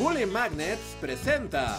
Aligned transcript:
Bully 0.00 0.24
Magnets 0.24 0.96
presenta. 0.98 1.78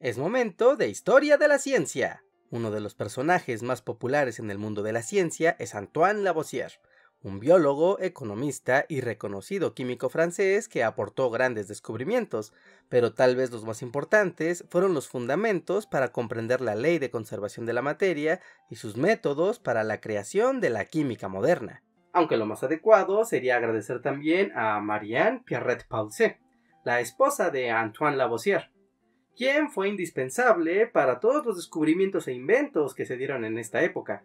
Es 0.00 0.18
momento 0.18 0.74
de 0.74 0.88
Historia 0.88 1.36
de 1.36 1.46
la 1.46 1.60
Ciencia. 1.60 2.24
Uno 2.50 2.72
de 2.72 2.80
los 2.80 2.96
personajes 2.96 3.62
más 3.62 3.80
populares 3.80 4.40
en 4.40 4.50
el 4.50 4.58
mundo 4.58 4.82
de 4.82 4.92
la 4.92 5.02
ciencia 5.02 5.54
es 5.60 5.76
Antoine 5.76 6.22
Lavoisier, 6.22 6.72
un 7.22 7.38
biólogo, 7.38 8.00
economista 8.00 8.86
y 8.88 9.02
reconocido 9.02 9.72
químico 9.72 10.08
francés 10.08 10.66
que 10.66 10.82
aportó 10.82 11.30
grandes 11.30 11.68
descubrimientos, 11.68 12.52
pero 12.88 13.14
tal 13.14 13.36
vez 13.36 13.52
los 13.52 13.64
más 13.64 13.82
importantes 13.82 14.64
fueron 14.68 14.92
los 14.92 15.06
fundamentos 15.06 15.86
para 15.86 16.10
comprender 16.10 16.60
la 16.60 16.74
ley 16.74 16.98
de 16.98 17.10
conservación 17.10 17.66
de 17.66 17.72
la 17.72 17.82
materia 17.82 18.40
y 18.68 18.76
sus 18.76 18.96
métodos 18.96 19.60
para 19.60 19.84
la 19.84 20.00
creación 20.00 20.60
de 20.60 20.70
la 20.70 20.84
química 20.86 21.28
moderna. 21.28 21.84
Aunque 22.12 22.36
lo 22.36 22.46
más 22.46 22.64
adecuado 22.64 23.24
sería 23.24 23.58
agradecer 23.58 24.02
también 24.02 24.50
a 24.56 24.80
Marianne 24.80 25.42
Pierrette 25.44 25.86
Paulset, 25.86 26.40
la 26.86 27.00
esposa 27.00 27.50
de 27.50 27.72
Antoine 27.72 28.16
Lavoisier, 28.16 28.70
quien 29.36 29.72
fue 29.72 29.88
indispensable 29.88 30.86
para 30.86 31.18
todos 31.18 31.44
los 31.44 31.56
descubrimientos 31.56 32.28
e 32.28 32.32
inventos 32.32 32.94
que 32.94 33.04
se 33.04 33.16
dieron 33.16 33.44
en 33.44 33.58
esta 33.58 33.82
época. 33.82 34.22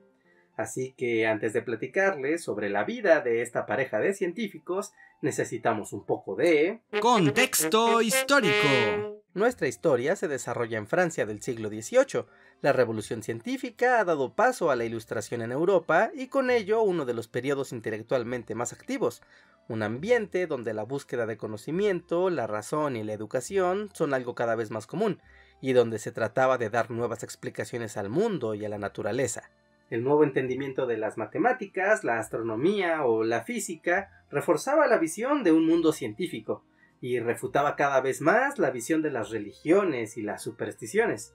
Así 0.55 0.93
que 0.95 1.25
antes 1.25 1.53
de 1.53 1.63
platicarles 1.63 2.43
sobre 2.43 2.69
la 2.69 2.83
vida 2.83 3.21
de 3.21 3.41
esta 3.41 3.65
pareja 3.65 3.99
de 3.99 4.13
científicos, 4.13 4.93
necesitamos 5.23 5.91
un 5.91 6.05
poco 6.05 6.35
de... 6.35 6.81
Contexto 6.99 7.99
histórico. 7.99 9.23
Nuestra 9.33 9.67
historia 9.67 10.15
se 10.15 10.27
desarrolla 10.27 10.77
en 10.77 10.85
Francia 10.85 11.25
del 11.25 11.41
siglo 11.41 11.69
XVIII. 11.69 12.25
La 12.61 12.73
revolución 12.73 13.23
científica 13.23 13.99
ha 13.99 14.05
dado 14.05 14.35
paso 14.35 14.69
a 14.69 14.75
la 14.75 14.85
ilustración 14.85 15.41
en 15.41 15.51
Europa 15.51 16.11
y 16.13 16.27
con 16.27 16.51
ello 16.51 16.83
uno 16.83 17.05
de 17.05 17.15
los 17.15 17.27
periodos 17.27 17.71
intelectualmente 17.71 18.53
más 18.53 18.71
activos, 18.71 19.23
un 19.71 19.83
ambiente 19.83 20.47
donde 20.47 20.73
la 20.73 20.83
búsqueda 20.83 21.25
de 21.25 21.37
conocimiento, 21.37 22.29
la 22.29 22.45
razón 22.45 22.97
y 22.97 23.03
la 23.03 23.13
educación 23.13 23.89
son 23.93 24.13
algo 24.13 24.35
cada 24.35 24.55
vez 24.55 24.69
más 24.69 24.85
común, 24.85 25.19
y 25.61 25.73
donde 25.73 25.97
se 25.97 26.11
trataba 26.11 26.57
de 26.57 26.69
dar 26.69 26.91
nuevas 26.91 27.23
explicaciones 27.23 27.95
al 27.95 28.09
mundo 28.09 28.53
y 28.53 28.65
a 28.65 28.69
la 28.69 28.77
naturaleza. 28.77 29.49
El 29.89 30.03
nuevo 30.03 30.23
entendimiento 30.23 30.87
de 30.87 30.97
las 30.97 31.17
matemáticas, 31.17 32.03
la 32.03 32.19
astronomía 32.19 33.05
o 33.05 33.23
la 33.23 33.43
física 33.43 34.25
reforzaba 34.29 34.87
la 34.87 34.97
visión 34.97 35.43
de 35.43 35.51
un 35.51 35.65
mundo 35.65 35.93
científico 35.93 36.65
y 36.99 37.19
refutaba 37.19 37.75
cada 37.75 38.01
vez 38.01 38.21
más 38.21 38.59
la 38.59 38.71
visión 38.71 39.01
de 39.01 39.11
las 39.11 39.29
religiones 39.29 40.17
y 40.17 40.21
las 40.21 40.41
supersticiones. 40.41 41.33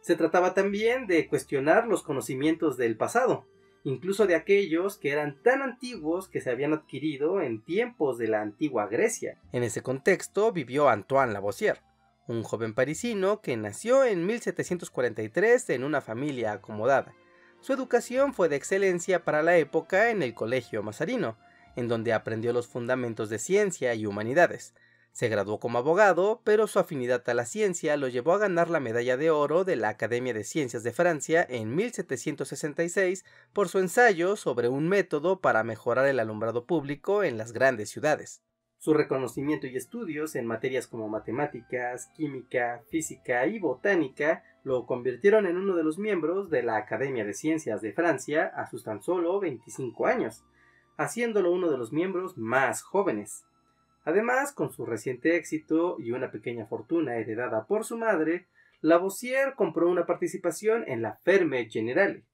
Se 0.00 0.16
trataba 0.16 0.54
también 0.54 1.06
de 1.06 1.28
cuestionar 1.28 1.86
los 1.86 2.02
conocimientos 2.02 2.76
del 2.76 2.96
pasado, 2.96 3.46
incluso 3.84 4.26
de 4.26 4.34
aquellos 4.34 4.98
que 4.98 5.10
eran 5.10 5.42
tan 5.42 5.62
antiguos 5.62 6.28
que 6.28 6.40
se 6.40 6.50
habían 6.50 6.72
adquirido 6.72 7.40
en 7.40 7.64
tiempos 7.64 8.18
de 8.18 8.28
la 8.28 8.42
antigua 8.42 8.86
Grecia. 8.86 9.38
En 9.52 9.62
ese 9.62 9.82
contexto 9.82 10.52
vivió 10.52 10.88
Antoine 10.88 11.32
Lavoisier, 11.32 11.80
un 12.26 12.42
joven 12.42 12.74
parisino 12.74 13.40
que 13.40 13.56
nació 13.56 14.04
en 14.04 14.26
1743 14.26 15.70
en 15.70 15.84
una 15.84 16.00
familia 16.00 16.52
acomodada 16.52 17.14
su 17.60 17.74
educación 17.74 18.32
fue 18.32 18.48
de 18.48 18.56
excelencia 18.56 19.22
para 19.22 19.42
la 19.42 19.58
época 19.58 20.10
en 20.10 20.22
el 20.22 20.32
Colegio 20.32 20.82
Mazarino, 20.82 21.36
en 21.76 21.88
donde 21.88 22.14
aprendió 22.14 22.54
los 22.54 22.66
fundamentos 22.66 23.28
de 23.28 23.38
ciencia 23.38 23.94
y 23.94 24.06
humanidades. 24.06 24.74
Se 25.12 25.28
graduó 25.28 25.58
como 25.58 25.78
abogado, 25.78 26.40
pero 26.44 26.66
su 26.66 26.78
afinidad 26.78 27.28
a 27.28 27.34
la 27.34 27.44
ciencia 27.44 27.96
lo 27.96 28.08
llevó 28.08 28.32
a 28.32 28.38
ganar 28.38 28.70
la 28.70 28.80
medalla 28.80 29.16
de 29.16 29.30
oro 29.30 29.64
de 29.64 29.76
la 29.76 29.88
Academia 29.88 30.32
de 30.32 30.44
Ciencias 30.44 30.82
de 30.82 30.92
Francia 30.92 31.44
en 31.48 31.74
1766 31.74 33.24
por 33.52 33.68
su 33.68 33.80
ensayo 33.80 34.36
sobre 34.36 34.68
un 34.68 34.88
método 34.88 35.40
para 35.40 35.64
mejorar 35.64 36.06
el 36.06 36.20
alumbrado 36.20 36.64
público 36.64 37.24
en 37.24 37.38
las 37.38 37.52
grandes 37.52 37.90
ciudades. 37.90 38.42
Su 38.78 38.94
reconocimiento 38.94 39.66
y 39.66 39.76
estudios 39.76 40.34
en 40.36 40.46
materias 40.46 40.86
como 40.86 41.06
matemáticas, 41.06 42.06
química, 42.16 42.82
física 42.88 43.46
y 43.46 43.58
botánica 43.58 44.42
lo 44.64 44.86
convirtieron 44.86 45.44
en 45.44 45.58
uno 45.58 45.76
de 45.76 45.84
los 45.84 45.98
miembros 45.98 46.48
de 46.48 46.62
la 46.62 46.76
Academia 46.76 47.26
de 47.26 47.34
Ciencias 47.34 47.82
de 47.82 47.92
Francia 47.92 48.46
a 48.46 48.70
sus 48.70 48.84
tan 48.84 49.02
solo 49.02 49.38
25 49.38 50.06
años, 50.06 50.44
haciéndolo 50.96 51.52
uno 51.52 51.70
de 51.70 51.76
los 51.76 51.92
miembros 51.92 52.38
más 52.38 52.80
jóvenes. 52.80 53.44
Además, 54.04 54.52
con 54.52 54.72
su 54.72 54.86
reciente 54.86 55.36
éxito 55.36 55.96
y 55.98 56.12
una 56.12 56.30
pequeña 56.30 56.66
fortuna 56.66 57.16
heredada 57.16 57.66
por 57.66 57.84
su 57.84 57.98
madre, 57.98 58.46
Lavoisier 58.80 59.54
compró 59.54 59.90
una 59.90 60.06
participación 60.06 60.84
en 60.86 61.02
la 61.02 61.16
Ferme 61.16 61.68
Generale, 61.68 62.24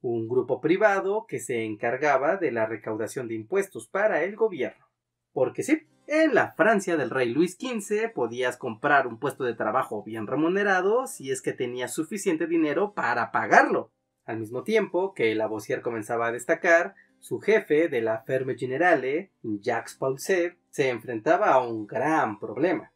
un 0.00 0.28
grupo 0.28 0.60
privado 0.60 1.26
que 1.26 1.38
se 1.38 1.64
encargaba 1.64 2.36
de 2.36 2.50
la 2.50 2.66
recaudación 2.66 3.28
de 3.28 3.34
impuestos 3.34 3.88
para 3.88 4.24
el 4.24 4.34
gobierno. 4.34 4.86
Porque 5.32 5.62
sí, 5.62 5.86
en 6.06 6.34
la 6.34 6.52
Francia 6.52 6.96
del 6.96 7.10
rey 7.10 7.32
Luis 7.32 7.56
XV 7.58 8.12
podías 8.12 8.56
comprar 8.56 9.06
un 9.06 9.18
puesto 9.18 9.44
de 9.44 9.54
trabajo 9.54 10.02
bien 10.02 10.26
remunerado 10.26 11.06
si 11.06 11.30
es 11.30 11.40
que 11.40 11.52
tenías 11.52 11.94
suficiente 11.94 12.46
dinero 12.46 12.92
para 12.92 13.30
pagarlo. 13.30 13.90
Al 14.24 14.38
mismo 14.38 14.64
tiempo 14.64 15.14
que 15.14 15.34
Lavoisier 15.34 15.80
comenzaba 15.80 16.26
a 16.26 16.32
destacar, 16.32 16.94
su 17.24 17.40
jefe 17.40 17.88
de 17.88 18.02
la 18.02 18.18
Ferme 18.18 18.54
Generale, 18.54 19.30
Jacques 19.42 19.94
Paulset, 19.94 20.58
se 20.68 20.90
enfrentaba 20.90 21.54
a 21.54 21.66
un 21.66 21.86
gran 21.86 22.38
problema. 22.38 22.92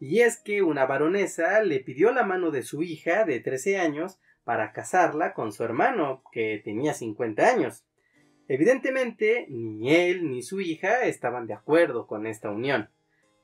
Y 0.00 0.20
es 0.20 0.38
que 0.38 0.62
una 0.62 0.86
baronesa 0.86 1.60
le 1.60 1.80
pidió 1.80 2.10
la 2.10 2.24
mano 2.24 2.50
de 2.50 2.62
su 2.62 2.82
hija 2.82 3.24
de 3.26 3.40
13 3.40 3.76
años 3.76 4.20
para 4.44 4.72
casarla 4.72 5.34
con 5.34 5.52
su 5.52 5.64
hermano, 5.64 6.22
que 6.32 6.62
tenía 6.64 6.94
50 6.94 7.46
años. 7.46 7.84
Evidentemente, 8.48 9.44
ni 9.50 9.94
él 9.94 10.30
ni 10.30 10.42
su 10.42 10.62
hija 10.62 11.02
estaban 11.02 11.46
de 11.46 11.52
acuerdo 11.52 12.06
con 12.06 12.26
esta 12.26 12.50
unión, 12.50 12.88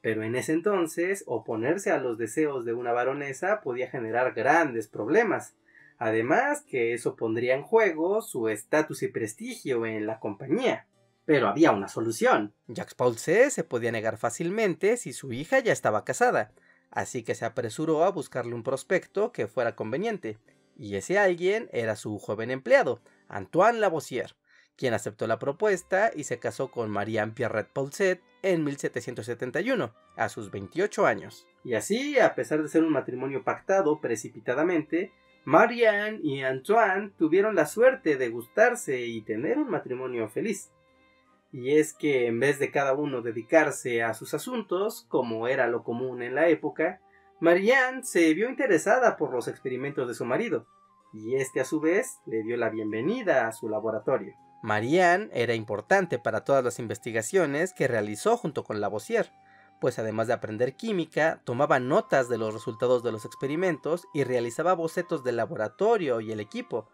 pero 0.01 0.23
en 0.23 0.37
ese 0.37 0.55
entonces 0.55 1.25
oponerse 1.27 1.91
a 1.91 1.99
los 1.99 2.17
deseos 2.17 2.65
de 2.65 2.73
una 2.73 2.93
baronesa 2.93 3.61
podía 3.61 3.91
generar 3.91 4.33
grandes 4.33 4.89
problemas, 4.89 5.55
además 5.99 6.63
que 6.63 6.95
eso 6.95 7.17
pondría 7.17 7.55
en 7.55 7.63
juego 7.63 8.23
su 8.23 8.49
estatus 8.49 9.03
y 9.03 9.09
prestigio 9.09 9.87
en 9.87 10.07
la 10.07 10.21
compañía. 10.21 10.87
Pero 11.25 11.49
había 11.49 11.73
una 11.73 11.89
solución. 11.89 12.53
Jacques 12.67 12.95
Paul 12.95 13.17
C. 13.17 13.51
se 13.51 13.65
podía 13.65 13.93
negar 13.93 14.19
fácilmente 14.19 14.97
si 14.97 15.13
su 15.13 15.33
hija 15.33 15.59
ya 15.61 15.73
estaba 15.73 16.05
casada, 16.05 16.53
así 16.91 17.23
que 17.23 17.35
se 17.35 17.45
apresuró 17.45 18.05
a 18.05 18.11
buscarle 18.11 18.55
un 18.55 18.63
prospecto 18.63 19.33
que 19.33 19.47
fuera 19.47 19.75
conveniente, 19.75 20.39
y 20.77 20.97
ese 20.97 21.19
alguien 21.19 21.71
era 21.73 21.97
su 21.97 22.19
joven 22.19 22.51
empleado, 22.51 23.01
Antoine 23.29 23.81
Lavoisier 23.81 24.35
quien 24.77 24.95
aceptó 24.95 25.27
la 25.27 25.39
propuesta 25.39 26.11
y 26.15 26.25
se 26.25 26.39
casó 26.39 26.71
con 26.71 26.91
Marianne 26.91 27.33
Pierrette 27.33 27.73
Paulset 27.73 28.21
en 28.43 28.65
1771, 28.65 29.95
a 30.17 30.29
sus 30.29 30.51
28 30.51 31.07
años. 31.07 31.47
Y 31.65 31.75
así, 31.75 32.19
a 32.19 32.35
pesar 32.35 32.63
de 32.63 32.69
ser 32.69 32.83
un 32.83 32.93
matrimonio 32.93 33.43
pactado 33.43 34.01
precipitadamente, 34.01 35.13
Marianne 35.45 36.21
y 36.23 36.43
Antoine 36.43 37.11
tuvieron 37.19 37.55
la 37.55 37.67
suerte 37.67 38.17
de 38.17 38.31
gustarse 38.31 39.01
y 39.07 39.23
tener 39.23 39.59
un 39.59 39.69
matrimonio 39.69 40.29
feliz. 40.29 40.71
Y 41.53 41.77
es 41.77 41.93
que 41.95 42.27
en 42.27 42.41
vez 42.41 42.59
de 42.59 42.71
cada 42.71 42.95
uno 42.95 43.23
dedicarse 43.23 44.03
a 44.03 44.15
sus 44.15 44.35
asuntos, 44.35 45.07
como 45.09 45.47
era 45.47 45.69
lo 45.69 45.85
común 45.85 46.23
en 46.23 46.35
la 46.35 46.49
época, 46.49 47.01
Marianne 47.41 48.03
se 48.05 48.33
vio 48.35 48.49
interesada 48.49 49.17
por 49.17 49.33
los 49.33 49.47
experimentos 49.47 50.09
de 50.09 50.15
su 50.15 50.25
marido, 50.25 50.67
y 51.13 51.37
este 51.37 51.61
a 51.61 51.65
su 51.65 51.79
vez 51.79 52.19
le 52.27 52.43
dio 52.43 52.57
la 52.57 52.71
bienvenida 52.71 53.47
a 53.47 53.53
su 53.53 53.69
laboratorio. 53.69 54.35
Marianne 54.63 55.29
era 55.33 55.55
importante 55.55 56.19
para 56.19 56.43
todas 56.43 56.65
las 56.65 56.79
investigaciones 56.79 57.75
que 57.75 57.87
realizó 57.87 58.39
junto 58.39 58.65
con 58.65 58.81
Lavoisier, 58.81 59.31
pues 59.81 59.99
además 59.99 60.27
de 60.27 60.33
aprender 60.33 60.77
química, 60.77 61.41
tomaba 61.45 61.79
notas 61.79 62.29
de 62.29 62.39
los 62.39 62.53
resultados 62.53 63.03
de 63.03 63.13
los 63.13 63.25
experimentos 63.25 64.07
y 64.15 64.25
realizaba 64.25 64.75
bocetos 64.75 65.25
del 65.25 65.37
laboratorio 65.37 66.21
y 66.21 66.33
el 66.33 66.41
equipo, 66.41 66.89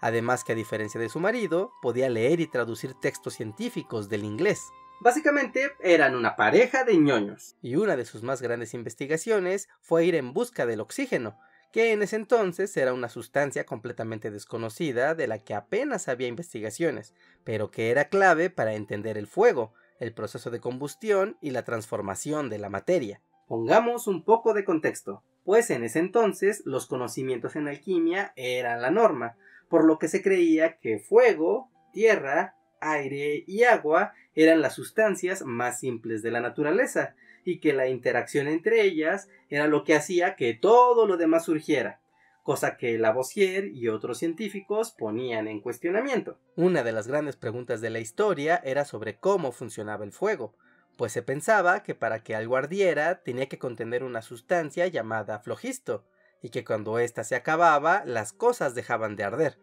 además 0.00 0.44
que 0.44 0.52
a 0.52 0.56
diferencia 0.56 1.00
de 1.00 1.08
su 1.08 1.20
marido, 1.20 1.72
podía 1.80 2.08
leer 2.08 2.40
y 2.40 2.46
traducir 2.46 2.94
textos 2.94 3.34
científicos 3.34 4.08
del 4.08 4.24
inglés. 4.24 4.68
Básicamente 5.00 5.72
eran 5.80 6.14
una 6.14 6.36
pareja 6.36 6.84
de 6.84 6.96
ñoños, 6.96 7.56
y 7.60 7.76
una 7.76 7.96
de 7.96 8.04
sus 8.04 8.22
más 8.22 8.40
grandes 8.40 8.74
investigaciones 8.74 9.68
fue 9.80 10.04
ir 10.04 10.14
en 10.14 10.32
busca 10.32 10.66
del 10.66 10.80
oxígeno, 10.80 11.36
que 11.72 11.92
en 11.92 12.02
ese 12.02 12.16
entonces 12.16 12.76
era 12.76 12.92
una 12.92 13.08
sustancia 13.08 13.64
completamente 13.64 14.30
desconocida 14.30 15.14
de 15.14 15.26
la 15.26 15.38
que 15.38 15.54
apenas 15.54 16.06
había 16.06 16.28
investigaciones, 16.28 17.14
pero 17.44 17.70
que 17.70 17.90
era 17.90 18.08
clave 18.10 18.50
para 18.50 18.74
entender 18.74 19.16
el 19.16 19.26
fuego, 19.26 19.72
el 20.02 20.12
proceso 20.12 20.50
de 20.50 20.60
combustión 20.60 21.36
y 21.40 21.50
la 21.50 21.64
transformación 21.64 22.50
de 22.50 22.58
la 22.58 22.68
materia. 22.68 23.20
Pongamos 23.46 24.06
un 24.06 24.24
poco 24.24 24.52
de 24.52 24.64
contexto, 24.64 25.22
pues 25.44 25.70
en 25.70 25.84
ese 25.84 26.00
entonces 26.00 26.62
los 26.64 26.86
conocimientos 26.86 27.54
en 27.54 27.68
alquimia 27.68 28.32
eran 28.34 28.82
la 28.82 28.90
norma, 28.90 29.36
por 29.68 29.84
lo 29.84 29.98
que 29.98 30.08
se 30.08 30.20
creía 30.20 30.78
que 30.78 30.98
fuego, 30.98 31.70
tierra, 31.92 32.56
aire 32.80 33.44
y 33.46 33.62
agua 33.62 34.12
eran 34.34 34.60
las 34.60 34.74
sustancias 34.74 35.42
más 35.42 35.78
simples 35.78 36.22
de 36.22 36.30
la 36.32 36.40
naturaleza, 36.40 37.14
y 37.44 37.60
que 37.60 37.72
la 37.72 37.88
interacción 37.88 38.48
entre 38.48 38.82
ellas 38.82 39.28
era 39.48 39.66
lo 39.66 39.84
que 39.84 39.94
hacía 39.94 40.36
que 40.36 40.54
todo 40.54 41.06
lo 41.06 41.16
demás 41.16 41.44
surgiera, 41.44 42.00
cosa 42.42 42.76
que 42.76 42.98
Lavoisier 42.98 43.66
y 43.66 43.88
otros 43.88 44.18
científicos 44.18 44.92
ponían 44.92 45.48
en 45.48 45.60
cuestionamiento. 45.60 46.38
Una 46.56 46.82
de 46.82 46.92
las 46.92 47.06
grandes 47.06 47.36
preguntas 47.36 47.80
de 47.80 47.90
la 47.90 48.00
historia 48.00 48.60
era 48.64 48.84
sobre 48.84 49.18
cómo 49.18 49.52
funcionaba 49.52 50.04
el 50.04 50.12
fuego, 50.12 50.54
pues 50.96 51.12
se 51.12 51.22
pensaba 51.22 51.82
que 51.82 51.94
para 51.94 52.22
que 52.22 52.34
algo 52.34 52.56
ardiera 52.56 53.22
tenía 53.22 53.48
que 53.48 53.58
contener 53.58 54.04
una 54.04 54.22
sustancia 54.22 54.86
llamada 54.86 55.38
flogisto, 55.38 56.04
y 56.42 56.50
que 56.50 56.64
cuando 56.64 56.98
ésta 56.98 57.24
se 57.24 57.36
acababa 57.36 58.02
las 58.04 58.32
cosas 58.32 58.74
dejaban 58.74 59.16
de 59.16 59.24
arder. 59.24 59.58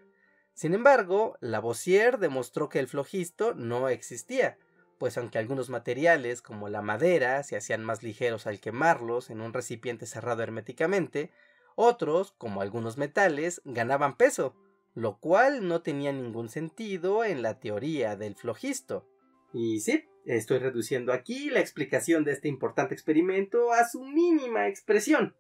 Sin 0.53 0.73
embargo, 0.73 1.37
Lavoisier 1.41 2.17
demostró 2.17 2.69
que 2.69 2.79
el 2.79 2.87
flogisto 2.87 3.53
no 3.53 3.89
existía, 3.89 4.57
pues 4.97 5.17
aunque 5.17 5.37
algunos 5.37 5.69
materiales 5.69 6.41
como 6.41 6.67
la 6.69 6.81
madera 6.81 7.43
se 7.43 7.55
hacían 7.55 7.83
más 7.83 8.03
ligeros 8.03 8.47
al 8.47 8.59
quemarlos 8.59 9.29
en 9.29 9.41
un 9.41 9.53
recipiente 9.53 10.05
cerrado 10.05 10.43
herméticamente, 10.43 11.31
otros, 11.81 12.33
como 12.37 12.59
algunos 12.59 12.97
metales, 12.97 13.61
ganaban 13.63 14.17
peso, 14.17 14.53
lo 14.95 15.17
cual 15.17 15.65
no 15.65 15.81
tenía 15.81 16.11
ningún 16.11 16.49
sentido 16.49 17.23
en 17.23 17.41
la 17.41 17.61
teoría 17.61 18.17
del 18.17 18.35
flogisto. 18.35 19.07
Y 19.53 19.79
sí, 19.79 20.03
estoy 20.25 20.59
reduciendo 20.59 21.13
aquí 21.13 21.49
la 21.49 21.61
explicación 21.61 22.25
de 22.25 22.33
este 22.33 22.49
importante 22.49 22.93
experimento 22.93 23.71
a 23.71 23.87
su 23.87 24.03
mínima 24.03 24.67
expresión. 24.67 25.37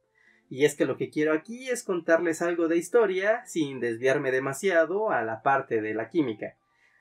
Y 0.49 0.63
es 0.63 0.75
que 0.75 0.85
lo 0.85 0.95
que 0.95 1.09
quiero 1.09 1.33
aquí 1.33 1.69
es 1.69 1.83
contarles 1.83 2.41
algo 2.41 2.69
de 2.69 2.77
historia 2.77 3.43
sin 3.45 3.81
desviarme 3.81 4.31
demasiado 4.31 5.11
a 5.11 5.21
la 5.23 5.41
parte 5.41 5.81
de 5.81 5.93
la 5.93 6.07
química. 6.07 6.55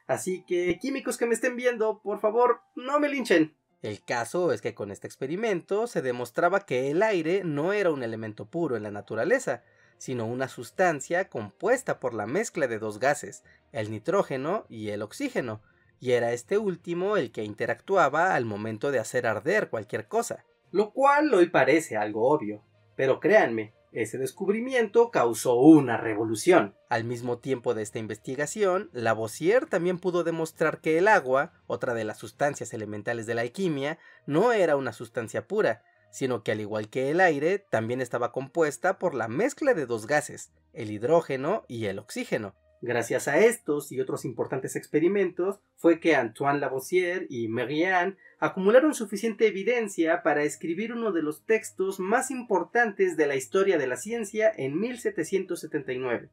Así 0.09 0.45
que, 0.49 0.81
químicos 0.81 1.17
que 1.17 1.27
me 1.27 1.35
estén 1.35 1.55
viendo, 1.55 2.03
por 2.03 2.19
favor, 2.19 2.61
no 2.75 2.99
me 2.99 3.09
linchen. 3.09 3.55
El 3.81 4.03
caso 4.03 4.53
es 4.53 4.61
que 4.61 4.75
con 4.75 4.91
este 4.91 5.07
experimento 5.07 5.87
se 5.87 6.03
demostraba 6.03 6.67
que 6.67 6.91
el 6.91 7.03
aire 7.03 7.43
no 7.45 7.73
era 7.73 7.91
un 7.91 8.03
elemento 8.03 8.47
puro 8.47 8.77
en 8.77 8.83
la 8.83 8.91
naturaleza, 8.91 9.63
sino 9.99 10.27
una 10.27 10.49
sustancia 10.49 11.29
compuesta 11.29 12.01
por 12.01 12.13
la 12.13 12.27
mezcla 12.27 12.67
de 12.67 12.79
dos 12.79 12.99
gases, 12.99 13.45
el 13.73 13.91
nitrógeno 13.91 14.65
y 14.69 14.89
el 14.89 15.03
oxígeno, 15.03 15.63
y 16.01 16.13
era 16.13 16.33
este 16.33 16.59
último 16.59 17.17
el 17.17 17.31
que 17.31 17.45
interactuaba 17.45 18.35
al 18.35 18.45
momento 18.45 18.91
de 18.91 18.99
hacer 18.99 19.27
arder 19.27 19.69
cualquier 19.69 20.09
cosa. 20.09 20.45
Lo 20.71 20.93
cual 20.93 21.33
hoy 21.33 21.49
parece 21.49 21.97
algo 21.97 22.29
obvio, 22.29 22.65
pero 22.97 23.21
créanme, 23.21 23.75
ese 23.93 24.19
descubrimiento 24.19 25.11
causó 25.11 25.55
una 25.55 25.97
revolución. 25.97 26.75
Al 26.89 27.05
mismo 27.05 27.39
tiempo 27.39 27.75
de 27.75 27.83
esta 27.83 27.99
investigación, 27.99 28.91
Lavoisier 28.93 29.67
también 29.67 29.99
pudo 29.99 30.25
demostrar 30.25 30.81
que 30.81 30.99
el 30.99 31.09
agua, 31.09 31.53
otra 31.67 31.95
de 31.95 32.05
las 32.05 32.19
sustancias 32.19 32.73
elementales 32.73 33.27
de 33.27 33.35
la 33.35 33.43
alquimia, 33.43 33.99
no 34.27 34.53
era 34.53 34.77
una 34.77 34.93
sustancia 34.93 35.47
pura, 35.47 35.83
sino 36.11 36.43
que 36.43 36.53
al 36.53 36.61
igual 36.61 36.89
que 36.89 37.11
el 37.11 37.21
aire, 37.21 37.59
también 37.59 38.01
estaba 38.01 38.33
compuesta 38.33 38.99
por 38.99 39.15
la 39.15 39.29
mezcla 39.29 39.75
de 39.75 39.87
dos 39.87 40.07
gases, 40.07 40.53
el 40.73 40.91
hidrógeno 40.91 41.65
y 41.69 41.87
el 41.87 41.99
oxígeno. 41.99 42.55
Gracias 42.81 43.27
a 43.27 43.39
estos 43.39 43.91
y 43.91 44.01
otros 44.01 44.25
importantes 44.25 44.77
experimentos 44.77 45.59
fue 45.77 45.99
que 45.99 46.15
Antoine 46.15 46.61
Lavoisier 46.61 47.27
y 47.29 47.49
Merian 47.49 48.17
acumularon 48.39 48.95
suficiente 48.95 49.49
evidencia 49.49 50.23
para 50.23 50.45
escribir 50.45 50.93
uno 50.93 51.11
de 51.11 51.23
los 51.23 51.45
textos 51.45 51.99
más 51.99 52.31
importantes 52.31 53.17
de 53.17 53.27
la 53.27 53.35
historia 53.35 53.79
de 53.79 53.89
la 53.89 53.97
ciencia 53.97 54.53
en 54.57 54.79
1779, 54.79 56.31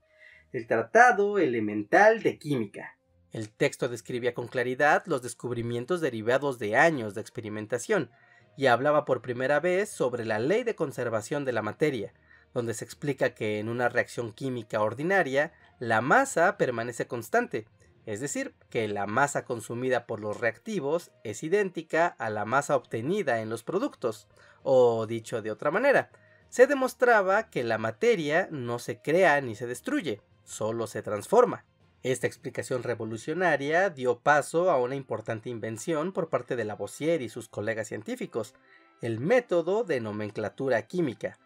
el 0.54 0.68
Tratado 0.68 1.40
Elemental 1.40 2.22
de 2.22 2.38
Química. 2.38 2.96
El 3.32 3.50
texto 3.50 3.90
describía 3.90 4.36
con 4.36 4.48
claridad 4.48 5.04
los 5.08 5.24
descubrimientos 5.24 6.00
derivados 6.00 6.60
de 6.60 6.76
años 6.76 7.16
de 7.16 7.22
experimentación, 7.22 8.12
y 8.58 8.68
hablaba 8.68 9.04
por 9.04 9.22
primera 9.22 9.60
vez 9.60 9.90
sobre 9.90 10.26
la 10.26 10.40
ley 10.40 10.64
de 10.64 10.76
conservación 10.76 11.44
de 11.44 11.54
la 11.54 11.62
materia, 11.62 12.14
donde 12.54 12.74
se 12.74 12.86
explica 12.86 13.32
que 13.32 13.60
en 13.60 13.68
una 13.68 13.90
reacción 13.90 14.32
química 14.32 14.82
ordinaria 14.82 15.52
la 15.80 16.02
masa 16.02 16.58
permanece 16.58 17.08
constante, 17.08 17.68
es 18.06 18.20
decir, 18.20 18.54
que 18.70 18.88
la 18.88 19.08
masa 19.08 19.46
consumida 19.46 20.06
por 20.06 20.20
los 20.20 20.40
reactivos 20.40 21.12
es 21.24 21.44
idéntica 21.44 22.08
a 22.08 22.30
la 22.30 22.46
masa 22.46 22.76
obtenida 22.76 23.42
en 23.42 23.50
los 23.50 23.64
productos, 23.64 24.28
o 24.64 25.06
dicho 25.08 25.42
de 25.42 25.52
otra 25.52 25.72
manera, 25.72 26.12
se 26.50 26.68
demostraba 26.68 27.50
que 27.50 27.64
la 27.64 27.78
materia 27.78 28.48
no 28.52 28.80
se 28.80 29.02
crea 29.02 29.42
ni 29.42 29.56
se 29.56 29.68
destruye, 29.68 30.22
solo 30.44 30.88
se 30.88 31.02
transforma. 31.02 31.66
Esta 32.04 32.28
explicación 32.28 32.84
revolucionaria 32.84 33.90
dio 33.90 34.20
paso 34.20 34.70
a 34.70 34.80
una 34.80 34.96
importante 34.96 35.50
invención 35.50 36.14
por 36.14 36.30
parte 36.30 36.56
de 36.56 36.64
Lavoisier 36.64 37.24
y 37.24 37.30
sus 37.30 37.50
colegas 37.50 37.88
científicos, 37.88 38.54
el 39.02 39.20
método 39.20 39.84
de 39.84 40.00
nomenclatura 40.00 40.84
química, 40.84 41.40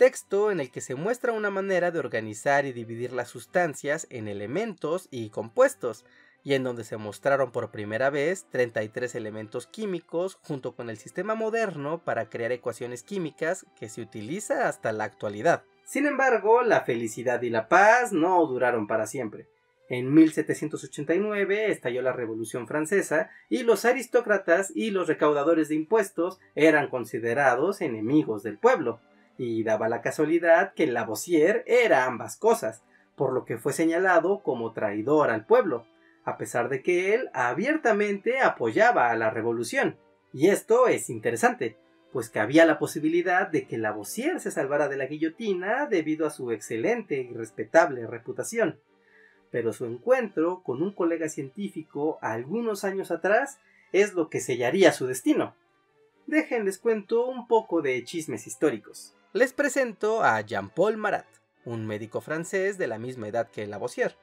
texto 0.00 0.50
en 0.50 0.60
el 0.60 0.70
que 0.70 0.80
se 0.80 0.94
muestra 0.94 1.34
una 1.34 1.50
manera 1.50 1.90
de 1.90 1.98
organizar 1.98 2.64
y 2.64 2.72
dividir 2.72 3.12
las 3.12 3.28
sustancias 3.28 4.06
en 4.08 4.28
elementos 4.28 5.08
y 5.10 5.28
compuestos, 5.28 6.06
y 6.42 6.54
en 6.54 6.64
donde 6.64 6.84
se 6.84 6.96
mostraron 6.96 7.52
por 7.52 7.70
primera 7.70 8.08
vez 8.08 8.46
33 8.48 9.14
elementos 9.14 9.66
químicos 9.66 10.38
junto 10.40 10.74
con 10.74 10.88
el 10.88 10.96
sistema 10.96 11.34
moderno 11.34 12.02
para 12.02 12.30
crear 12.30 12.50
ecuaciones 12.50 13.02
químicas 13.02 13.66
que 13.78 13.90
se 13.90 14.00
utiliza 14.00 14.68
hasta 14.70 14.90
la 14.92 15.04
actualidad. 15.04 15.64
Sin 15.84 16.06
embargo, 16.06 16.62
la 16.62 16.80
felicidad 16.80 17.42
y 17.42 17.50
la 17.50 17.68
paz 17.68 18.10
no 18.10 18.46
duraron 18.46 18.86
para 18.86 19.06
siempre. 19.06 19.48
En 19.90 20.14
1789 20.14 21.70
estalló 21.70 22.00
la 22.00 22.14
Revolución 22.14 22.66
Francesa 22.66 23.28
y 23.50 23.64
los 23.64 23.84
aristócratas 23.84 24.72
y 24.74 24.92
los 24.92 25.08
recaudadores 25.08 25.68
de 25.68 25.74
impuestos 25.74 26.40
eran 26.54 26.88
considerados 26.88 27.82
enemigos 27.82 28.42
del 28.42 28.56
pueblo 28.56 28.98
y 29.42 29.62
daba 29.62 29.88
la 29.88 30.02
casualidad 30.02 30.74
que 30.74 30.86
Lavoisier 30.86 31.64
era 31.66 32.04
ambas 32.04 32.36
cosas, 32.36 32.82
por 33.16 33.32
lo 33.32 33.46
que 33.46 33.56
fue 33.56 33.72
señalado 33.72 34.42
como 34.42 34.74
traidor 34.74 35.30
al 35.30 35.46
pueblo, 35.46 35.86
a 36.24 36.36
pesar 36.36 36.68
de 36.68 36.82
que 36.82 37.14
él 37.14 37.30
abiertamente 37.32 38.40
apoyaba 38.40 39.10
a 39.10 39.16
la 39.16 39.30
revolución. 39.30 39.96
Y 40.34 40.48
esto 40.48 40.88
es 40.88 41.08
interesante, 41.08 41.78
pues 42.12 42.28
que 42.28 42.38
había 42.38 42.66
la 42.66 42.78
posibilidad 42.78 43.48
de 43.48 43.66
que 43.66 43.78
Lavoisier 43.78 44.40
se 44.40 44.50
salvara 44.50 44.88
de 44.88 44.98
la 44.98 45.06
guillotina 45.06 45.86
debido 45.86 46.26
a 46.26 46.30
su 46.30 46.52
excelente 46.52 47.22
y 47.22 47.32
respetable 47.32 48.06
reputación. 48.06 48.78
Pero 49.50 49.72
su 49.72 49.86
encuentro 49.86 50.62
con 50.62 50.82
un 50.82 50.92
colega 50.92 51.30
científico 51.30 52.18
algunos 52.20 52.84
años 52.84 53.10
atrás 53.10 53.58
es 53.92 54.12
lo 54.12 54.28
que 54.28 54.40
sellaría 54.40 54.92
su 54.92 55.06
destino. 55.06 55.54
Déjenles 56.26 56.76
cuento 56.76 57.24
un 57.24 57.48
poco 57.48 57.80
de 57.80 58.04
chismes 58.04 58.46
históricos 58.46 59.14
les 59.32 59.52
presento 59.52 60.24
a 60.24 60.40
Jean-Paul 60.40 60.96
Marat, 60.96 61.26
un 61.64 61.86
médico 61.86 62.20
francés 62.20 62.78
de 62.78 62.88
la 62.88 62.98
misma 62.98 63.28
edad 63.28 63.48
que 63.48 63.64
Lavoisier. 63.64 64.16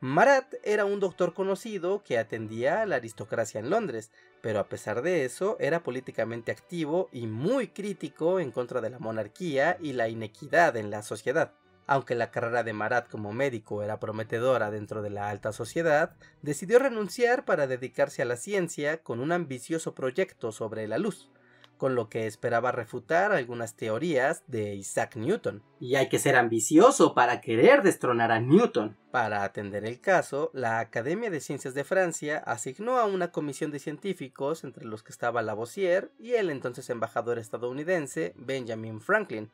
Marat 0.00 0.52
era 0.64 0.84
un 0.84 0.98
doctor 0.98 1.32
conocido 1.32 2.02
que 2.02 2.18
atendía 2.18 2.82
a 2.82 2.86
la 2.86 2.96
aristocracia 2.96 3.60
en 3.60 3.70
Londres, 3.70 4.10
pero 4.40 4.58
a 4.58 4.68
pesar 4.68 5.02
de 5.02 5.24
eso 5.24 5.56
era 5.60 5.84
políticamente 5.84 6.50
activo 6.50 7.08
y 7.12 7.28
muy 7.28 7.68
crítico 7.68 8.40
en 8.40 8.50
contra 8.50 8.80
de 8.80 8.90
la 8.90 8.98
monarquía 8.98 9.76
y 9.80 9.92
la 9.92 10.08
inequidad 10.08 10.76
en 10.76 10.90
la 10.90 11.02
sociedad. 11.02 11.52
Aunque 11.86 12.16
la 12.16 12.32
carrera 12.32 12.64
de 12.64 12.72
Marat 12.72 13.08
como 13.08 13.32
médico 13.32 13.84
era 13.84 14.00
prometedora 14.00 14.72
dentro 14.72 15.02
de 15.02 15.10
la 15.10 15.30
alta 15.30 15.52
sociedad, 15.52 16.16
decidió 16.42 16.80
renunciar 16.80 17.44
para 17.44 17.68
dedicarse 17.68 18.22
a 18.22 18.24
la 18.24 18.36
ciencia 18.36 19.02
con 19.04 19.20
un 19.20 19.30
ambicioso 19.30 19.94
proyecto 19.94 20.50
sobre 20.50 20.88
la 20.88 20.98
luz 20.98 21.30
con 21.78 21.94
lo 21.94 22.10
que 22.10 22.26
esperaba 22.26 22.72
refutar 22.72 23.32
algunas 23.32 23.76
teorías 23.76 24.42
de 24.46 24.74
Isaac 24.74 25.16
Newton. 25.16 25.62
Y 25.80 25.94
hay 25.94 26.10
que 26.10 26.18
ser 26.18 26.36
ambicioso 26.36 27.14
para 27.14 27.40
querer 27.40 27.82
destronar 27.82 28.30
a 28.32 28.40
Newton. 28.40 28.98
Para 29.10 29.44
atender 29.44 29.86
el 29.86 30.00
caso, 30.00 30.50
la 30.52 30.80
Academia 30.80 31.30
de 31.30 31.40
Ciencias 31.40 31.72
de 31.72 31.84
Francia 31.84 32.42
asignó 32.44 32.98
a 32.98 33.06
una 33.06 33.32
comisión 33.32 33.70
de 33.70 33.78
científicos, 33.78 34.64
entre 34.64 34.84
los 34.84 35.02
que 35.02 35.12
estaba 35.12 35.40
Lavoisier 35.40 36.12
y 36.18 36.34
el 36.34 36.50
entonces 36.50 36.90
embajador 36.90 37.38
estadounidense 37.38 38.34
Benjamin 38.36 39.00
Franklin, 39.00 39.50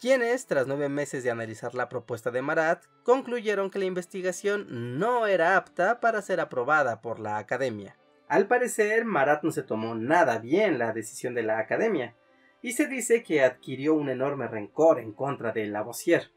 quienes, 0.00 0.46
tras 0.46 0.66
nueve 0.66 0.88
meses 0.88 1.24
de 1.24 1.30
analizar 1.30 1.74
la 1.74 1.90
propuesta 1.90 2.30
de 2.30 2.40
Marat, 2.40 2.84
concluyeron 3.04 3.70
que 3.70 3.78
la 3.78 3.84
investigación 3.84 4.98
no 4.98 5.26
era 5.26 5.58
apta 5.58 6.00
para 6.00 6.22
ser 6.22 6.40
aprobada 6.40 7.02
por 7.02 7.20
la 7.20 7.36
Academia. 7.36 7.99
Al 8.30 8.46
parecer, 8.46 9.04
Marat 9.06 9.42
no 9.42 9.50
se 9.50 9.64
tomó 9.64 9.96
nada 9.96 10.38
bien 10.38 10.78
la 10.78 10.92
decisión 10.92 11.34
de 11.34 11.42
la 11.42 11.58
Academia, 11.58 12.14
y 12.62 12.74
se 12.74 12.86
dice 12.86 13.24
que 13.24 13.42
adquirió 13.42 13.94
un 13.94 14.08
enorme 14.08 14.46
rencor 14.46 15.00
en 15.00 15.12
contra 15.12 15.50
de 15.50 15.66
Lavoisier, 15.66 16.30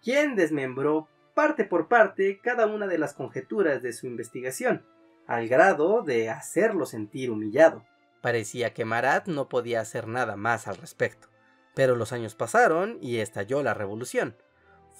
quien 0.00 0.36
desmembró 0.36 1.08
parte 1.34 1.64
por 1.64 1.88
parte 1.88 2.38
cada 2.40 2.66
una 2.66 2.86
de 2.86 2.98
las 2.98 3.14
conjeturas 3.14 3.82
de 3.82 3.92
su 3.92 4.06
investigación, 4.06 4.86
al 5.26 5.48
grado 5.48 6.02
de 6.02 6.30
hacerlo 6.30 6.86
sentir 6.86 7.32
humillado. 7.32 7.84
Parecía 8.22 8.72
que 8.72 8.84
Marat 8.84 9.26
no 9.26 9.48
podía 9.48 9.80
hacer 9.80 10.06
nada 10.06 10.36
más 10.36 10.68
al 10.68 10.76
respecto. 10.76 11.30
Pero 11.74 11.96
los 11.96 12.12
años 12.12 12.36
pasaron 12.36 12.98
y 13.00 13.16
estalló 13.18 13.64
la 13.64 13.74
revolución. 13.74 14.36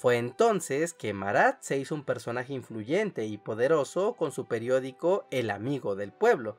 Fue 0.01 0.17
entonces 0.17 0.95
que 0.95 1.13
Marat 1.13 1.61
se 1.61 1.77
hizo 1.77 1.95
un 1.95 2.05
personaje 2.05 2.55
influyente 2.55 3.27
y 3.27 3.37
poderoso 3.37 4.15
con 4.15 4.33
su 4.33 4.47
periódico 4.47 5.27
El 5.31 5.51
Amigo 5.51 5.95
del 5.95 6.11
Pueblo, 6.11 6.59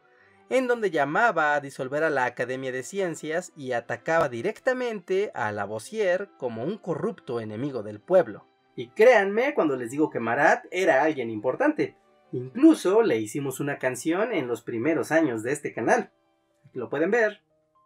en 0.51 0.67
donde 0.67 0.91
llamaba 0.91 1.55
a 1.55 1.60
disolver 1.60 2.03
a 2.03 2.12
la 2.12 2.25
Academia 2.25 2.71
de 2.71 2.83
Ciencias 2.83 3.51
y 3.57 3.71
atacaba 3.71 4.29
directamente 4.29 5.31
a 5.33 5.51
Lavoisier 5.51 6.29
como 6.38 6.63
un 6.63 6.77
corrupto 6.77 7.39
enemigo 7.39 7.81
del 7.81 8.00
pueblo. 8.00 8.45
Y 8.75 8.89
créanme 8.89 9.55
cuando 9.55 9.75
les 9.75 9.89
digo 9.89 10.12
que 10.12 10.19
Marat 10.19 10.65
era 10.69 11.01
alguien 11.01 11.31
importante. 11.31 11.98
Incluso 12.31 13.01
le 13.01 13.17
hicimos 13.17 13.60
una 13.60 13.79
canción 13.79 14.33
en 14.33 14.45
los 14.45 14.62
primeros 14.62 15.12
años 15.12 15.41
de 15.41 15.53
este 15.53 15.74
canal. 15.74 16.12
lo 16.74 16.91
pueden 16.91 17.10
ver. 17.10 17.41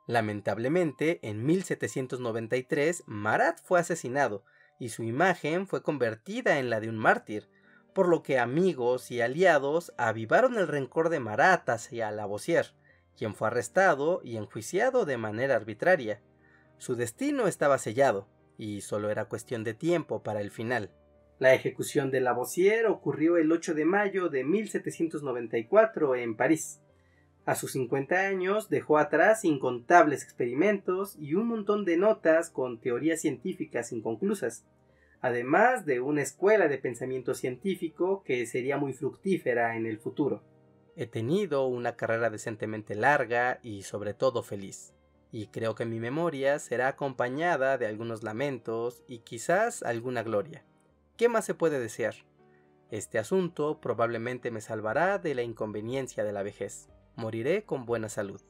Lamentablemente, 0.05 1.19
en 1.21 1.45
1793 1.45 3.03
Marat 3.07 3.57
fue 3.63 3.79
asesinado 3.79 4.43
y 4.79 4.89
su 4.89 5.03
imagen 5.03 5.67
fue 5.67 5.81
convertida 5.81 6.59
en 6.59 6.69
la 6.69 6.79
de 6.79 6.89
un 6.89 6.97
mártir, 6.97 7.49
por 7.93 8.07
lo 8.07 8.23
que 8.23 8.39
amigos 8.39 9.09
y 9.11 9.21
aliados 9.21 9.93
avivaron 9.97 10.57
el 10.57 10.67
rencor 10.67 11.09
de 11.09 11.19
Marat 11.19 11.69
hacia 11.69 12.11
Lavoisier, 12.11 12.73
quien 13.17 13.35
fue 13.35 13.47
arrestado 13.47 14.21
y 14.23 14.37
enjuiciado 14.37 15.05
de 15.05 15.17
manera 15.17 15.55
arbitraria. 15.55 16.21
Su 16.77 16.95
destino 16.95 17.47
estaba 17.47 17.77
sellado, 17.77 18.27
y 18.57 18.81
solo 18.81 19.09
era 19.09 19.25
cuestión 19.25 19.63
de 19.63 19.73
tiempo 19.73 20.23
para 20.23 20.41
el 20.41 20.51
final. 20.51 20.91
La 21.39 21.53
ejecución 21.53 22.11
de 22.11 22.21
Lavoisier 22.21 22.85
ocurrió 22.85 23.37
el 23.37 23.51
8 23.51 23.73
de 23.73 23.85
mayo 23.85 24.29
de 24.29 24.43
1794 24.43 26.15
en 26.15 26.37
París. 26.37 26.81
A 27.45 27.53
sus 27.53 27.73
50 27.73 28.15
años 28.15 28.69
dejó 28.69 28.97
atrás 28.97 29.45
incontables 29.45 30.23
experimentos 30.23 31.15
y 31.19 31.35
un 31.35 31.47
montón 31.47 31.85
de 31.85 31.95
notas 31.95 32.49
con 32.49 32.79
teorías 32.79 33.21
científicas 33.21 33.91
inconclusas, 33.91 34.65
además 35.21 35.85
de 35.85 35.99
una 35.99 36.23
escuela 36.23 36.67
de 36.67 36.79
pensamiento 36.79 37.35
científico 37.35 38.23
que 38.23 38.47
sería 38.47 38.77
muy 38.77 38.93
fructífera 38.93 39.77
en 39.77 39.85
el 39.85 39.99
futuro. 39.99 40.41
He 40.95 41.05
tenido 41.05 41.67
una 41.67 41.95
carrera 41.95 42.31
decentemente 42.31 42.95
larga 42.95 43.59
y 43.61 43.83
sobre 43.83 44.15
todo 44.15 44.41
feliz, 44.41 44.95
y 45.31 45.47
creo 45.47 45.75
que 45.75 45.85
mi 45.85 45.99
memoria 45.99 46.57
será 46.57 46.87
acompañada 46.87 47.77
de 47.77 47.85
algunos 47.85 48.23
lamentos 48.23 49.03
y 49.07 49.19
quizás 49.19 49.83
alguna 49.83 50.23
gloria. 50.23 50.63
¿Qué 51.15 51.29
más 51.29 51.45
se 51.45 51.53
puede 51.53 51.79
desear? 51.79 52.15
Este 52.89 53.19
asunto 53.19 53.79
probablemente 53.81 54.49
me 54.49 54.61
salvará 54.61 55.19
de 55.19 55.35
la 55.35 55.43
inconveniencia 55.43 56.23
de 56.23 56.31
la 56.31 56.41
vejez. 56.41 56.89
Moriré 57.15 57.63
con 57.63 57.85
buena 57.85 58.09
salud. 58.09 58.41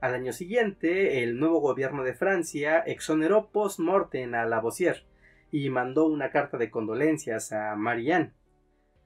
Al 0.00 0.14
año 0.14 0.32
siguiente, 0.32 1.22
el 1.22 1.38
nuevo 1.38 1.60
gobierno 1.60 2.02
de 2.02 2.14
Francia 2.14 2.80
exoneró 2.80 3.50
post-mortem 3.50 4.34
a 4.34 4.44
Lavoisier 4.44 5.04
y 5.50 5.70
mandó 5.70 6.06
una 6.06 6.30
carta 6.30 6.58
de 6.58 6.70
condolencias 6.70 7.52
a 7.52 7.76
Marianne. 7.76 8.32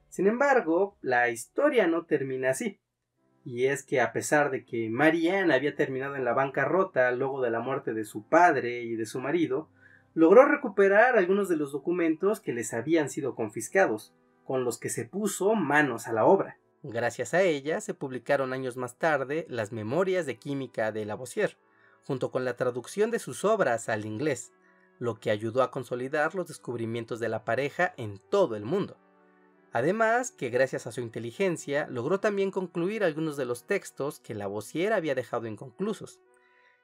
Sin 0.09 0.27
embargo, 0.27 0.97
la 1.01 1.29
historia 1.29 1.87
no 1.87 2.05
termina 2.05 2.51
así 2.51 2.79
y 3.49 3.67
es 3.67 3.81
que 3.81 4.01
a 4.01 4.11
pesar 4.11 4.51
de 4.51 4.65
que 4.65 4.89
Marianne 4.89 5.53
había 5.53 5.73
terminado 5.73 6.17
en 6.17 6.25
la 6.25 6.33
bancarrota 6.33 7.09
luego 7.11 7.41
de 7.41 7.49
la 7.49 7.61
muerte 7.61 7.93
de 7.93 8.03
su 8.03 8.27
padre 8.27 8.81
y 8.81 8.97
de 8.97 9.05
su 9.05 9.21
marido, 9.21 9.69
logró 10.13 10.43
recuperar 10.43 11.17
algunos 11.17 11.47
de 11.47 11.55
los 11.55 11.71
documentos 11.71 12.41
que 12.41 12.51
les 12.51 12.73
habían 12.73 13.09
sido 13.09 13.35
confiscados, 13.35 14.13
con 14.43 14.65
los 14.65 14.77
que 14.77 14.89
se 14.89 15.05
puso 15.05 15.55
manos 15.55 16.09
a 16.09 16.11
la 16.11 16.25
obra. 16.25 16.57
Gracias 16.83 17.33
a 17.33 17.41
ella 17.41 17.81
se 17.81 17.95
publicaron 17.95 18.53
años 18.53 18.77
más 18.77 18.97
tarde 18.97 19.47
las 19.49 19.71
Memorias 19.71 20.25
de 20.25 20.37
Química 20.37 20.91
de 20.91 21.05
Lavoisier, 21.05 21.57
junto 22.05 22.31
con 22.31 22.45
la 22.45 22.55
traducción 22.55 23.09
de 23.09 23.19
sus 23.19 23.43
obras 23.45 23.89
al 23.89 24.05
inglés, 24.05 24.51
lo 24.99 25.19
que 25.19 25.31
ayudó 25.31 25.63
a 25.63 25.71
consolidar 25.71 26.35
los 26.35 26.47
descubrimientos 26.47 27.19
de 27.19 27.29
la 27.29 27.43
pareja 27.43 27.93
en 27.97 28.19
todo 28.19 28.55
el 28.55 28.63
mundo. 28.63 28.97
Además, 29.73 30.31
que 30.31 30.49
gracias 30.49 30.87
a 30.87 30.91
su 30.91 31.01
inteligencia 31.01 31.87
logró 31.89 32.19
también 32.19 32.51
concluir 32.51 33.03
algunos 33.03 33.37
de 33.37 33.45
los 33.45 33.65
textos 33.65 34.19
que 34.19 34.35
Lavoisier 34.35 34.93
había 34.93 35.15
dejado 35.15 35.47
inconclusos. 35.47 36.19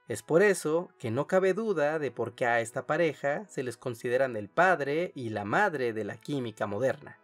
Es 0.07 0.21
por 0.21 0.41
eso 0.43 0.89
que 0.99 1.11
no 1.11 1.27
cabe 1.27 1.53
duda 1.53 1.97
de 1.97 2.11
por 2.11 2.35
qué 2.35 2.45
a 2.45 2.59
esta 2.59 2.85
pareja 2.85 3.47
se 3.47 3.63
les 3.63 3.77
consideran 3.77 4.35
el 4.35 4.49
padre 4.49 5.13
y 5.15 5.29
la 5.29 5.45
madre 5.45 5.93
de 5.93 6.03
la 6.03 6.17
química 6.17 6.67
moderna. 6.67 7.22